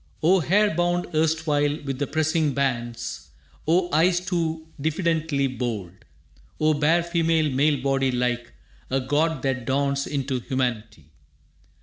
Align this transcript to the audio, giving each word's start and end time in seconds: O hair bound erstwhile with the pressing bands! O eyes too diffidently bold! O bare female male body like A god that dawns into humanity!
O 0.23 0.39
hair 0.39 0.73
bound 0.73 1.05
erstwhile 1.13 1.79
with 1.83 1.99
the 1.99 2.07
pressing 2.07 2.55
bands! 2.55 3.29
O 3.67 3.87
eyes 3.93 4.19
too 4.19 4.65
diffidently 4.81 5.45
bold! 5.45 5.91
O 6.59 6.73
bare 6.73 7.03
female 7.03 7.51
male 7.51 7.79
body 7.83 8.09
like 8.09 8.51
A 8.89 8.99
god 8.99 9.43
that 9.43 9.65
dawns 9.65 10.07
into 10.07 10.39
humanity! 10.39 11.11